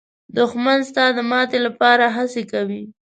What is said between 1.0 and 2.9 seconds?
د ماتې لپاره هڅې کوي